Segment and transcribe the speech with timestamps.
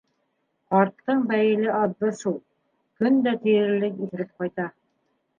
[0.75, 2.39] Ҡарттың бәйеле аҙҙы шул:
[3.01, 4.67] көн дә тиерлек иҫереп ҡайта.